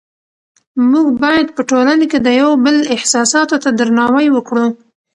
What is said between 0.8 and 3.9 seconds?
موږ باید په ټولنه کې د یو بل احساساتو ته